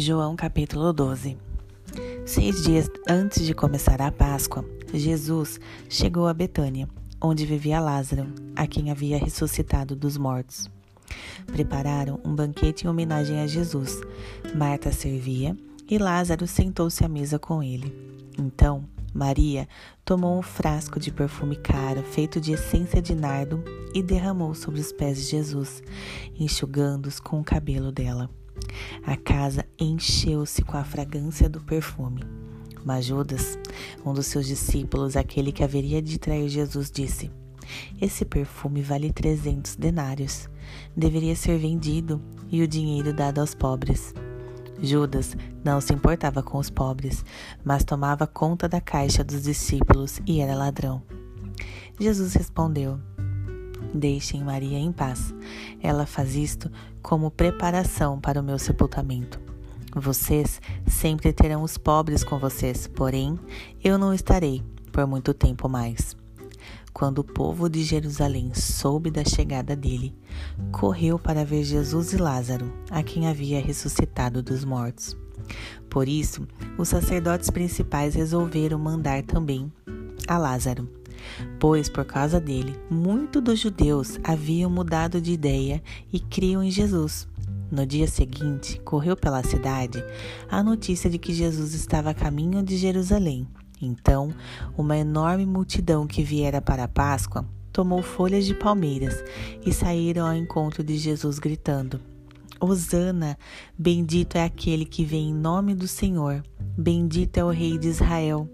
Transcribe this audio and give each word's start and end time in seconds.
João 0.00 0.36
capítulo 0.36 0.92
12 0.92 1.36
Seis 2.24 2.62
dias 2.62 2.88
antes 3.08 3.44
de 3.44 3.52
começar 3.52 4.00
a 4.00 4.12
Páscoa, 4.12 4.64
Jesus 4.94 5.58
chegou 5.88 6.28
a 6.28 6.34
Betânia, 6.34 6.88
onde 7.20 7.44
vivia 7.44 7.80
Lázaro, 7.80 8.32
a 8.54 8.64
quem 8.64 8.92
havia 8.92 9.18
ressuscitado 9.18 9.96
dos 9.96 10.16
mortos. 10.16 10.70
Prepararam 11.48 12.20
um 12.24 12.32
banquete 12.32 12.84
em 12.84 12.88
homenagem 12.88 13.40
a 13.40 13.48
Jesus. 13.48 14.00
Marta 14.54 14.92
servia 14.92 15.56
e 15.90 15.98
Lázaro 15.98 16.46
sentou-se 16.46 17.04
à 17.04 17.08
mesa 17.08 17.36
com 17.36 17.60
ele. 17.60 17.92
Então, 18.38 18.84
Maria 19.12 19.66
tomou 20.04 20.38
um 20.38 20.42
frasco 20.42 21.00
de 21.00 21.10
perfume 21.10 21.56
caro 21.56 22.04
feito 22.04 22.40
de 22.40 22.52
essência 22.52 23.02
de 23.02 23.16
nardo 23.16 23.64
e 23.92 24.00
derramou 24.00 24.54
sobre 24.54 24.78
os 24.78 24.92
pés 24.92 25.16
de 25.18 25.24
Jesus, 25.24 25.82
enxugando-os 26.38 27.18
com 27.18 27.40
o 27.40 27.44
cabelo 27.44 27.90
dela. 27.90 28.30
A 29.04 29.16
casa 29.16 29.64
encheu-se 29.78 30.62
com 30.62 30.76
a 30.76 30.84
fragrância 30.84 31.48
do 31.48 31.60
perfume. 31.60 32.22
Mas 32.84 33.04
Judas, 33.04 33.58
um 34.04 34.14
dos 34.14 34.26
seus 34.26 34.46
discípulos, 34.46 35.16
aquele 35.16 35.52
que 35.52 35.64
haveria 35.64 36.00
de 36.00 36.18
trair 36.18 36.48
Jesus, 36.48 36.90
disse: 36.90 37.30
Esse 38.00 38.24
perfume 38.24 38.82
vale 38.82 39.12
trezentos 39.12 39.76
denários. 39.76 40.48
Deveria 40.96 41.34
ser 41.34 41.58
vendido 41.58 42.22
e 42.50 42.62
o 42.62 42.68
dinheiro 42.68 43.12
dado 43.12 43.40
aos 43.40 43.54
pobres. 43.54 44.14
Judas 44.80 45.36
não 45.64 45.80
se 45.80 45.92
importava 45.92 46.42
com 46.42 46.58
os 46.58 46.70
pobres, 46.70 47.24
mas 47.64 47.84
tomava 47.84 48.26
conta 48.26 48.68
da 48.68 48.80
caixa 48.80 49.24
dos 49.24 49.42
discípulos 49.42 50.20
e 50.26 50.40
era 50.40 50.54
ladrão. 50.54 51.02
Jesus 51.98 52.34
respondeu: 52.34 53.00
Deixem 53.94 54.44
Maria 54.44 54.78
em 54.78 54.92
paz. 54.92 55.34
Ela 55.82 56.06
faz 56.06 56.34
isto 56.34 56.70
como 57.02 57.30
preparação 57.30 58.20
para 58.20 58.40
o 58.40 58.44
meu 58.44 58.58
sepultamento. 58.58 59.40
Vocês 59.94 60.60
sempre 60.86 61.32
terão 61.32 61.62
os 61.62 61.78
pobres 61.78 62.22
com 62.22 62.38
vocês, 62.38 62.86
porém 62.86 63.38
eu 63.82 63.96
não 63.98 64.12
estarei 64.12 64.62
por 64.92 65.06
muito 65.06 65.32
tempo 65.32 65.68
mais. 65.68 66.16
Quando 66.92 67.20
o 67.20 67.24
povo 67.24 67.68
de 67.68 67.82
Jerusalém 67.84 68.52
soube 68.54 69.10
da 69.10 69.24
chegada 69.24 69.76
dele, 69.76 70.14
correu 70.72 71.18
para 71.18 71.44
ver 71.44 71.62
Jesus 71.62 72.12
e 72.12 72.16
Lázaro, 72.16 72.72
a 72.90 73.02
quem 73.02 73.28
havia 73.28 73.60
ressuscitado 73.60 74.42
dos 74.42 74.64
mortos. 74.64 75.16
Por 75.88 76.08
isso, 76.08 76.46
os 76.76 76.88
sacerdotes 76.88 77.50
principais 77.50 78.14
resolveram 78.14 78.78
mandar 78.78 79.22
também 79.22 79.72
a 80.26 80.36
Lázaro 80.36 80.97
pois 81.58 81.88
por 81.88 82.04
causa 82.04 82.40
dele, 82.40 82.78
muitos 82.90 83.42
dos 83.42 83.58
judeus 83.58 84.18
haviam 84.22 84.70
mudado 84.70 85.20
de 85.20 85.32
ideia 85.32 85.82
e 86.12 86.20
criam 86.20 86.62
em 86.62 86.70
Jesus. 86.70 87.28
No 87.70 87.84
dia 87.84 88.06
seguinte, 88.06 88.80
correu 88.80 89.14
pela 89.14 89.42
cidade 89.42 90.02
a 90.50 90.62
notícia 90.62 91.10
de 91.10 91.18
que 91.18 91.34
Jesus 91.34 91.74
estava 91.74 92.10
a 92.10 92.14
caminho 92.14 92.62
de 92.62 92.76
Jerusalém. 92.78 93.46
Então, 93.80 94.32
uma 94.76 94.96
enorme 94.96 95.44
multidão 95.44 96.06
que 96.06 96.22
viera 96.22 96.62
para 96.62 96.84
a 96.84 96.88
Páscoa 96.88 97.44
tomou 97.70 98.02
folhas 98.02 98.46
de 98.46 98.54
palmeiras 98.54 99.22
e 99.64 99.72
saíram 99.72 100.26
ao 100.26 100.34
encontro 100.34 100.82
de 100.82 100.96
Jesus 100.96 101.38
gritando: 101.38 102.00
Hosana, 102.60 103.38
bendito 103.78 104.36
é 104.36 104.44
aquele 104.44 104.84
que 104.84 105.04
vem 105.04 105.28
em 105.28 105.34
nome 105.34 105.74
do 105.74 105.86
Senhor, 105.86 106.42
bendito 106.76 107.36
é 107.36 107.44
o 107.44 107.50
Rei 107.50 107.78
de 107.78 107.88
Israel. 107.88 108.48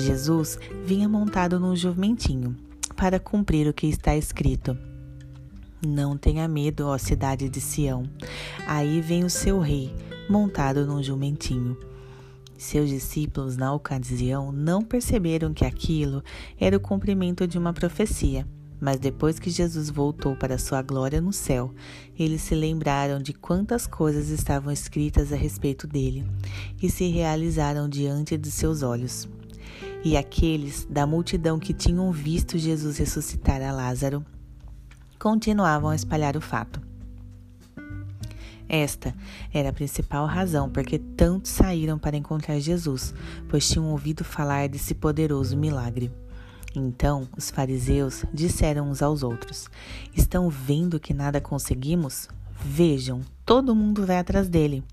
Jesus 0.00 0.58
vinha 0.84 1.08
montado 1.08 1.60
num 1.60 1.76
jumentinho, 1.76 2.56
para 2.96 3.20
cumprir 3.20 3.68
o 3.68 3.72
que 3.72 3.86
está 3.86 4.16
escrito. 4.16 4.76
Não 5.86 6.16
tenha 6.16 6.46
medo, 6.48 6.86
ó 6.86 6.98
cidade 6.98 7.48
de 7.48 7.60
Sião. 7.60 8.04
Aí 8.66 9.00
vem 9.00 9.24
o 9.24 9.30
seu 9.30 9.58
rei, 9.60 9.94
montado 10.28 10.86
num 10.86 11.02
jumentinho. 11.02 11.76
Seus 12.58 12.90
discípulos, 12.90 13.56
na 13.56 13.72
ocasião, 13.72 14.52
não 14.52 14.82
perceberam 14.82 15.54
que 15.54 15.64
aquilo 15.64 16.22
era 16.58 16.76
o 16.76 16.80
cumprimento 16.80 17.46
de 17.46 17.56
uma 17.56 17.72
profecia. 17.72 18.46
Mas 18.78 18.98
depois 18.98 19.38
que 19.38 19.50
Jesus 19.50 19.90
voltou 19.90 20.34
para 20.36 20.58
sua 20.58 20.82
glória 20.82 21.20
no 21.20 21.32
céu, 21.32 21.74
eles 22.18 22.40
se 22.40 22.54
lembraram 22.54 23.18
de 23.18 23.32
quantas 23.32 23.86
coisas 23.86 24.28
estavam 24.28 24.72
escritas 24.72 25.32
a 25.32 25.36
respeito 25.36 25.86
dele 25.86 26.26
e 26.82 26.90
se 26.90 27.08
realizaram 27.08 27.88
diante 27.88 28.38
de 28.38 28.50
seus 28.50 28.82
olhos. 28.82 29.28
E 30.02 30.16
aqueles 30.16 30.86
da 30.88 31.06
multidão 31.06 31.58
que 31.58 31.74
tinham 31.74 32.10
visto 32.10 32.56
Jesus 32.56 32.96
ressuscitar 32.96 33.60
a 33.60 33.70
Lázaro 33.70 34.24
continuavam 35.18 35.90
a 35.90 35.94
espalhar 35.94 36.36
o 36.38 36.40
fato. 36.40 36.80
Esta 38.66 39.14
era 39.52 39.68
a 39.68 39.72
principal 39.72 40.26
razão 40.26 40.70
porque 40.70 40.98
tantos 40.98 41.50
saíram 41.50 41.98
para 41.98 42.16
encontrar 42.16 42.58
Jesus, 42.60 43.12
pois 43.48 43.68
tinham 43.68 43.90
ouvido 43.90 44.24
falar 44.24 44.68
desse 44.68 44.94
poderoso 44.94 45.56
milagre. 45.56 46.10
Então 46.74 47.28
os 47.36 47.50
fariseus 47.50 48.24
disseram 48.32 48.88
uns 48.88 49.02
aos 49.02 49.22
outros: 49.22 49.68
Estão 50.16 50.48
vendo 50.48 51.00
que 51.00 51.12
nada 51.12 51.40
conseguimos? 51.40 52.28
Vejam, 52.64 53.22
todo 53.44 53.74
mundo 53.74 54.06
vai 54.06 54.18
atrás 54.18 54.48
dele. 54.48 54.84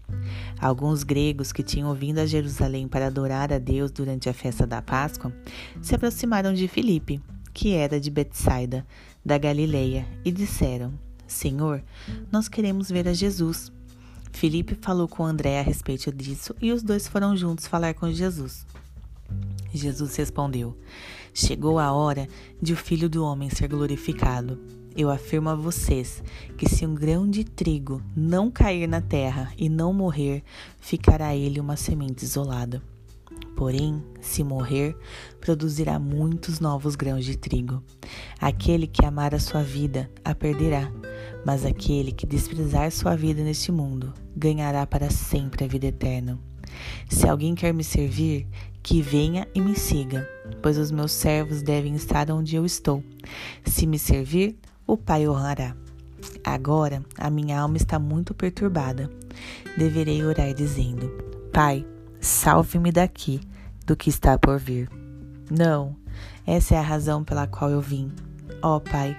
Alguns 0.60 1.04
gregos 1.04 1.52
que 1.52 1.62
tinham 1.62 1.94
vindo 1.94 2.20
a 2.20 2.26
Jerusalém 2.26 2.88
para 2.88 3.08
adorar 3.08 3.52
a 3.52 3.60
Deus 3.60 3.92
durante 3.92 4.30
a 4.30 4.34
festa 4.34 4.66
da 4.66 4.82
Páscoa 4.82 5.34
se 5.82 5.94
aproximaram 5.94 6.54
de 6.54 6.68
Filipe, 6.68 7.22
que 7.54 7.74
era 7.74 8.00
de 8.00 8.10
Betsaida, 8.10 8.86
da 9.24 9.38
Galileia, 9.38 10.08
e 10.24 10.32
disseram: 10.32 10.94
Senhor, 11.28 11.84
nós 12.32 12.48
queremos 12.48 12.90
ver 12.90 13.08
a 13.08 13.14
Jesus. 13.14 13.72
Filipe 14.32 14.78
falou 14.80 15.08
com 15.08 15.26
André 15.26 15.60
a 15.60 15.64
respeito 15.64 16.12
disso 16.12 16.56
e 16.62 16.72
os 16.72 16.84
dois 16.84 17.08
foram 17.08 17.36
juntos 17.36 17.68
falar 17.68 17.94
com 17.94 18.12
Jesus. 18.12 18.66
Jesus 19.74 20.16
respondeu: 20.16 20.78
Chegou 21.34 21.80
a 21.80 21.92
hora 21.92 22.28
de 22.62 22.74
o 22.74 22.78
Filho 22.78 23.10
do 23.10 23.24
Homem 23.24 23.50
ser 23.50 23.68
glorificado. 23.68 24.60
Eu 24.98 25.12
afirmo 25.12 25.50
a 25.50 25.54
vocês 25.54 26.24
que 26.58 26.68
se 26.68 26.84
um 26.84 26.96
grão 26.96 27.30
de 27.30 27.44
trigo 27.44 28.02
não 28.16 28.50
cair 28.50 28.88
na 28.88 29.00
terra 29.00 29.54
e 29.56 29.70
não 29.70 29.94
morrer, 29.94 30.44
ficará 30.80 31.36
ele 31.36 31.60
uma 31.60 31.78
semente 31.78 32.26
isolada. 32.26 32.82
Porém, 33.56 34.04
se 34.20 34.44
morrer, 34.44 34.98
produzirá 35.40 36.00
muitos 36.00 36.60
novos 36.60 36.96
grãos 36.96 37.24
de 37.26 37.38
trigo. 37.38 37.84
Aquele 38.42 38.88
que 38.88 39.06
amar 39.06 39.36
a 39.36 39.40
sua 39.40 39.62
vida, 39.62 40.10
a 40.26 40.34
perderá, 40.34 40.92
mas 41.46 41.64
aquele 41.64 42.12
que 42.12 42.26
desprezar 42.26 42.92
sua 42.92 43.16
vida 43.16 43.44
neste 43.44 43.72
mundo, 43.72 44.12
ganhará 44.36 44.88
para 44.88 45.12
sempre 45.12 45.64
a 45.64 45.68
vida 45.68 45.86
eterna. 45.86 46.40
Se 47.08 47.30
alguém 47.30 47.54
quer 47.54 47.72
me 47.72 47.84
servir, 47.84 48.48
que 48.82 49.00
venha 49.00 49.48
e 49.54 49.62
me 49.62 49.76
siga, 49.76 50.28
pois 50.60 50.76
os 50.80 50.90
meus 50.90 51.12
servos 51.12 51.62
devem 51.62 51.94
estar 51.94 52.32
onde 52.32 52.56
eu 52.56 52.66
estou. 52.66 53.04
Se 53.64 53.86
me 53.86 54.00
servir, 54.00 54.58
o 54.88 54.96
Pai 54.96 55.28
honrará. 55.28 55.76
Agora 56.44 57.04
a 57.18 57.30
minha 57.30 57.60
alma 57.60 57.76
está 57.76 58.00
muito 58.00 58.34
perturbada. 58.34 59.12
Deverei 59.78 60.24
orar 60.24 60.54
dizendo: 60.54 61.10
Pai, 61.52 61.86
salve-me 62.22 62.92
daqui, 62.92 63.42
do 63.86 63.98
que 63.98 64.10
está 64.10 64.38
por 64.38 64.58
vir. 64.58 64.90
Não, 65.52 65.96
essa 66.46 66.76
é 66.76 66.78
a 66.78 66.82
razão 66.82 67.24
pela 67.24 67.46
qual 67.46 67.70
eu 67.70 67.82
vim. 67.82 68.12
Ó 68.62 68.80
Pai, 68.80 69.16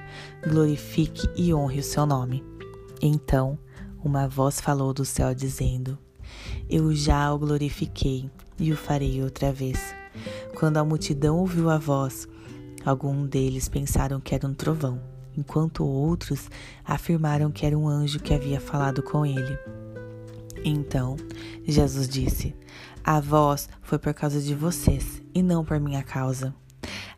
glorifique 0.48 1.28
e 1.36 1.52
honre 1.52 1.80
o 1.80 1.84
seu 1.84 2.06
nome. 2.06 2.42
Então 3.02 3.58
uma 4.02 4.26
voz 4.26 4.60
falou 4.60 4.94
do 4.94 5.04
céu 5.04 5.34
dizendo: 5.34 5.98
Eu 6.68 6.94
já 6.94 7.32
o 7.32 7.38
glorifiquei 7.38 8.30
e 8.58 8.72
o 8.72 8.76
farei 8.76 9.22
outra 9.22 9.52
vez. 9.52 9.94
Quando 10.58 10.78
a 10.78 10.84
multidão 10.84 11.36
ouviu 11.36 11.70
a 11.70 11.78
voz, 11.78 12.26
alguns 12.84 13.28
deles 13.28 13.68
pensaram 13.68 14.18
que 14.18 14.34
era 14.34 14.46
um 14.46 14.54
trovão 14.54 15.17
enquanto 15.38 15.86
outros 15.86 16.50
afirmaram 16.84 17.50
que 17.50 17.64
era 17.64 17.78
um 17.78 17.86
anjo 17.86 18.18
que 18.18 18.34
havia 18.34 18.60
falado 18.60 19.02
com 19.02 19.24
ele. 19.24 19.56
Então 20.64 21.16
Jesus 21.64 22.08
disse: 22.08 22.54
A 23.04 23.20
voz 23.20 23.68
foi 23.80 23.98
por 23.98 24.12
causa 24.12 24.40
de 24.40 24.54
vocês 24.54 25.22
e 25.32 25.42
não 25.42 25.64
por 25.64 25.78
minha 25.78 26.02
causa. 26.02 26.52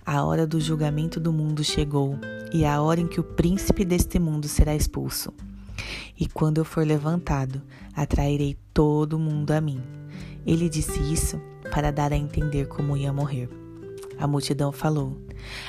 A 0.05 0.25
hora 0.25 0.47
do 0.47 0.61
julgamento 0.61 1.19
do 1.19 1.33
mundo 1.33 1.65
chegou 1.65 2.19
e 2.53 2.65
a 2.65 2.83
hora 2.83 3.01
em 3.01 3.07
que 3.07 3.21
o 3.21 3.25
príncipe 3.25 3.85
deste 3.85 4.19
mundo 4.19 4.49
será 4.49 4.75
expulso. 4.75 5.33
E 6.19 6.27
quando 6.27 6.59
eu 6.59 6.65
for 6.65 6.87
levantado, 6.87 7.63
atrairei 7.95 8.59
todo 8.75 9.19
mundo 9.19 9.53
a 9.53 9.61
mim. 9.61 9.81
Ele 10.47 10.69
disse 10.69 11.01
isso 11.13 11.41
para 11.71 11.91
dar 11.91 12.13
a 12.13 12.17
entender 12.17 12.67
como 12.67 12.97
ia 12.97 13.13
morrer. 13.13 13.49
A 14.21 14.27
multidão 14.27 14.71
falou: 14.71 15.19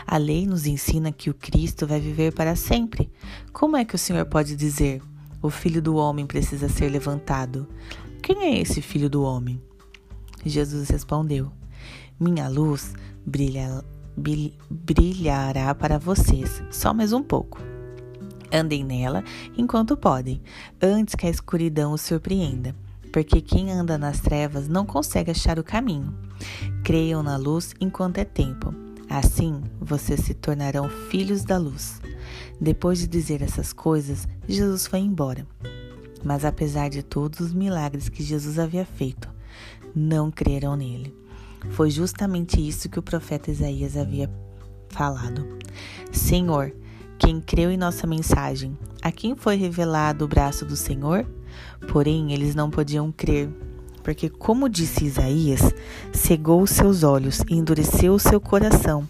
A 0.05 0.17
lei 0.17 0.45
nos 0.45 0.65
ensina 0.65 1.11
que 1.11 1.29
o 1.29 1.33
Cristo 1.33 1.87
vai 1.87 2.01
viver 2.01 2.33
para 2.33 2.53
sempre. 2.53 3.09
Como 3.53 3.77
é 3.77 3.85
que 3.85 3.95
o 3.95 3.97
Senhor 3.97 4.25
pode 4.25 4.57
dizer: 4.57 5.01
O 5.41 5.49
filho 5.49 5.81
do 5.81 5.95
homem 5.95 6.27
precisa 6.27 6.67
ser 6.67 6.89
levantado? 6.89 7.65
Quem 8.21 8.43
é 8.43 8.59
esse 8.59 8.81
filho 8.81 9.09
do 9.09 9.23
homem? 9.23 9.61
Jesus 10.45 10.89
respondeu: 10.89 11.49
Minha 12.19 12.49
luz 12.49 12.93
brilha, 13.25 13.83
brilhará 14.69 15.73
para 15.73 15.97
vocês, 15.97 16.61
só 16.69 16.93
mais 16.93 17.13
um 17.13 17.23
pouco. 17.23 17.57
Andem 18.53 18.83
nela 18.83 19.23
enquanto 19.57 19.95
podem, 19.95 20.41
antes 20.81 21.15
que 21.15 21.25
a 21.25 21.29
escuridão 21.29 21.93
os 21.93 22.01
surpreenda. 22.01 22.75
porque 23.11 23.41
quem 23.41 23.71
anda 23.71 23.97
nas 23.97 24.21
trevas 24.21 24.67
não 24.67 24.85
consegue 24.85 25.31
achar 25.31 25.59
o 25.59 25.63
caminho. 25.63 26.13
Creiam 26.83 27.21
na 27.23 27.37
luz 27.37 27.73
enquanto 27.79 28.17
é 28.17 28.25
tempo. 28.25 28.73
Assim, 29.09 29.61
vocês 29.79 30.21
se 30.21 30.33
tornarão 30.33 30.89
filhos 30.89 31.43
da 31.43 31.57
luz. 31.57 32.01
Depois 32.59 32.99
de 32.99 33.07
dizer 33.07 33.41
essas 33.41 33.73
coisas, 33.73 34.27
Jesus 34.47 34.87
foi 34.87 34.99
embora. 34.99 35.45
Mas 36.23 36.45
apesar 36.45 36.89
de 36.89 37.03
todos 37.03 37.39
os 37.39 37.53
milagres 37.53 38.07
que 38.07 38.23
Jesus 38.23 38.59
havia 38.59 38.85
feito, 38.85 39.27
não 39.95 40.31
creram 40.31 40.75
nele. 40.75 41.13
Foi 41.71 41.89
justamente 41.89 42.65
isso 42.65 42.89
que 42.89 42.99
o 42.99 43.03
profeta 43.03 43.51
Isaías 43.51 43.97
havia 43.97 44.29
falado. 44.89 45.45
Senhor, 46.11 46.73
quem 47.17 47.39
creu 47.39 47.69
em 47.69 47.77
nossa 47.77 48.07
mensagem, 48.07 48.77
a 49.01 49.11
quem 49.11 49.35
foi 49.35 49.55
revelado 49.55 50.25
o 50.25 50.27
braço 50.27 50.65
do 50.65 50.75
Senhor? 50.75 51.25
Porém, 51.91 52.33
eles 52.33 52.55
não 52.55 52.69
podiam 52.69 53.11
crer, 53.11 53.49
porque, 54.01 54.29
como 54.29 54.67
disse 54.67 55.05
Isaías, 55.05 55.61
cegou 56.11 56.61
os 56.61 56.71
seus 56.71 57.03
olhos 57.03 57.41
e 57.49 57.55
endureceu 57.55 58.13
o 58.13 58.19
seu 58.19 58.41
coração, 58.41 59.07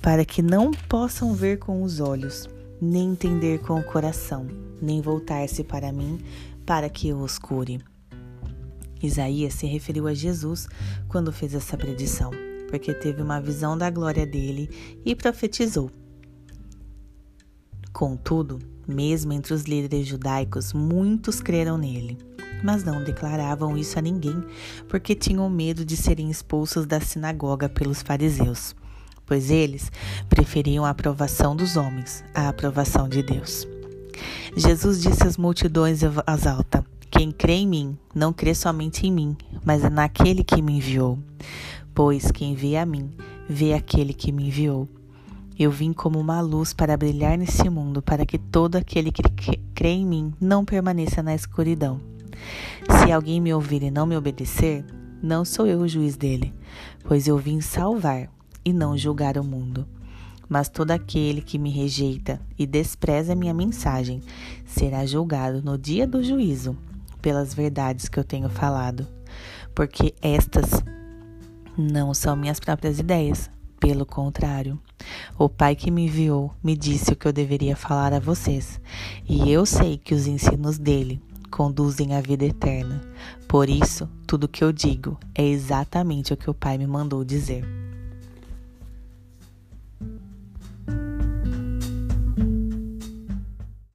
para 0.00 0.24
que 0.24 0.42
não 0.42 0.70
possam 0.70 1.34
ver 1.34 1.58
com 1.58 1.82
os 1.82 2.00
olhos, 2.00 2.48
nem 2.80 3.10
entender 3.10 3.60
com 3.60 3.78
o 3.78 3.84
coração, 3.84 4.46
nem 4.80 5.00
voltar-se 5.00 5.62
para 5.62 5.92
mim, 5.92 6.20
para 6.64 6.88
que 6.88 7.08
eu 7.08 7.18
os 7.18 7.38
cure. 7.38 7.80
Isaías 9.02 9.54
se 9.54 9.66
referiu 9.66 10.06
a 10.06 10.14
Jesus 10.14 10.68
quando 11.08 11.32
fez 11.32 11.54
essa 11.54 11.76
predição, 11.76 12.30
porque 12.68 12.92
teve 12.92 13.22
uma 13.22 13.40
visão 13.40 13.76
da 13.76 13.90
glória 13.90 14.26
dele 14.26 14.68
e 15.04 15.14
profetizou. 15.14 15.90
Contudo, 17.92 18.58
mesmo 18.86 19.32
entre 19.32 19.52
os 19.52 19.64
líderes 19.64 20.06
judaicos, 20.06 20.72
muitos 20.72 21.40
creram 21.40 21.76
nele, 21.76 22.18
mas 22.62 22.84
não 22.84 23.02
declaravam 23.02 23.76
isso 23.76 23.98
a 23.98 24.02
ninguém, 24.02 24.42
porque 24.88 25.14
tinham 25.14 25.48
medo 25.48 25.84
de 25.84 25.96
serem 25.96 26.30
expulsos 26.30 26.86
da 26.86 27.00
sinagoga 27.00 27.68
pelos 27.68 28.02
fariseus, 28.02 28.74
pois 29.26 29.50
eles 29.50 29.90
preferiam 30.28 30.84
a 30.84 30.90
aprovação 30.90 31.54
dos 31.54 31.76
homens 31.76 32.24
à 32.34 32.48
aprovação 32.48 33.08
de 33.08 33.22
Deus. 33.22 33.66
Jesus 34.56 35.00
disse 35.00 35.26
às 35.26 35.36
multidões 35.36 36.02
em 36.02 36.08
voz 36.08 36.46
alta: 36.46 36.84
quem 37.10 37.32
crê 37.32 37.54
em 37.54 37.66
mim, 37.66 37.98
não 38.14 38.32
crê 38.32 38.54
somente 38.54 39.06
em 39.06 39.12
mim, 39.12 39.36
mas 39.64 39.82
naquele 39.90 40.44
que 40.44 40.62
me 40.62 40.74
enviou. 40.74 41.18
Pois 41.92 42.30
quem 42.30 42.54
vê 42.54 42.76
a 42.76 42.86
mim, 42.86 43.10
vê 43.48 43.74
aquele 43.74 44.14
que 44.14 44.30
me 44.30 44.46
enviou. 44.46 44.88
Eu 45.58 45.70
vim 45.70 45.92
como 45.92 46.18
uma 46.18 46.40
luz 46.40 46.72
para 46.72 46.96
brilhar 46.96 47.36
nesse 47.36 47.68
mundo, 47.68 48.00
para 48.00 48.24
que 48.24 48.38
todo 48.38 48.76
aquele 48.76 49.10
que 49.12 49.22
crê 49.74 49.90
em 49.90 50.06
mim 50.06 50.32
não 50.40 50.64
permaneça 50.64 51.22
na 51.22 51.34
escuridão. 51.34 52.00
Se 53.02 53.12
alguém 53.12 53.40
me 53.40 53.52
ouvir 53.52 53.82
e 53.82 53.90
não 53.90 54.06
me 54.06 54.16
obedecer, 54.16 54.84
não 55.22 55.44
sou 55.44 55.66
eu 55.66 55.80
o 55.80 55.88
juiz 55.88 56.16
dele, 56.16 56.54
pois 57.04 57.28
eu 57.28 57.36
vim 57.36 57.60
salvar 57.60 58.28
e 58.64 58.72
não 58.72 58.96
julgar 58.96 59.36
o 59.36 59.44
mundo. 59.44 59.86
Mas 60.48 60.68
todo 60.68 60.90
aquele 60.90 61.40
que 61.40 61.58
me 61.58 61.70
rejeita 61.70 62.40
e 62.58 62.66
despreza 62.66 63.34
minha 63.34 63.54
mensagem 63.54 64.22
será 64.66 65.06
julgado 65.06 65.62
no 65.62 65.78
dia 65.78 66.06
do 66.06 66.22
juízo 66.22 66.76
pelas 67.20 67.54
verdades 67.54 68.08
que 68.08 68.18
eu 68.18 68.24
tenho 68.24 68.48
falado, 68.48 69.06
porque 69.74 70.14
estas 70.20 70.82
não 71.76 72.12
são 72.14 72.34
minhas 72.34 72.58
próprias 72.58 72.98
ideias. 72.98 73.50
Pelo 73.78 74.04
contrário, 74.04 74.78
o 75.38 75.48
Pai 75.48 75.74
que 75.74 75.90
me 75.90 76.04
enviou 76.04 76.52
me 76.62 76.76
disse 76.76 77.12
o 77.12 77.16
que 77.16 77.26
eu 77.26 77.32
deveria 77.32 77.74
falar 77.74 78.12
a 78.12 78.20
vocês, 78.20 78.78
e 79.26 79.50
eu 79.50 79.64
sei 79.64 79.96
que 79.96 80.14
os 80.14 80.26
ensinos 80.26 80.78
dele 80.78 81.22
conduzem 81.60 82.14
à 82.14 82.22
vida 82.22 82.46
eterna. 82.46 83.02
Por 83.46 83.68
isso, 83.68 84.08
tudo 84.26 84.48
que 84.48 84.64
eu 84.64 84.72
digo 84.72 85.18
é 85.34 85.46
exatamente 85.46 86.32
o 86.32 86.36
que 86.36 86.48
o 86.48 86.54
Pai 86.54 86.78
me 86.78 86.86
mandou 86.86 87.22
dizer. 87.22 87.62